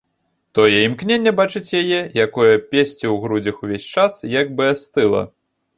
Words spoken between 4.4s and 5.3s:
як бы астыла.